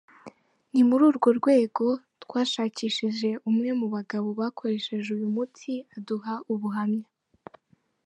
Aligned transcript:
Ni 0.71 0.81
muri 0.87 1.03
urwo 1.09 1.29
rwego 1.39 1.85
twashakishije 2.23 3.29
umwe 3.49 3.69
mu 3.79 3.87
bagabo 3.95 4.27
bakoresheje 4.39 5.07
uyu 5.17 5.27
muti 5.35 5.73
aduha 5.97 6.33
ubuhamya. 6.53 7.07